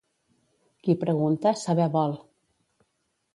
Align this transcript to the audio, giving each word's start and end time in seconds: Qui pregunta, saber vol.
Qui 0.87 0.95
pregunta, 1.03 1.51
saber 1.65 1.87
vol. 1.97 2.17